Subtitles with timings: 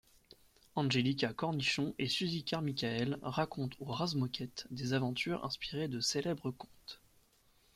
[0.75, 6.99] Angelica Cornichon et Suzie Carmichael racontent aux Razmoket des aventures inspirées de célèbres contes...